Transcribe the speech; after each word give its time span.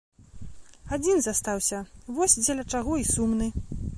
Адзін 0.97 1.21
застаўся, 1.25 1.77
вось 2.19 2.39
дзеля 2.43 2.65
чаго 2.75 2.91
і 3.05 3.09
сумны. 3.13 3.53